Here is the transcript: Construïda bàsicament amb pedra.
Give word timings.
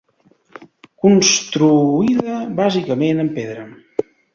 Construïda 1.05 2.41
bàsicament 2.65 3.27
amb 3.27 3.41
pedra. 3.41 3.73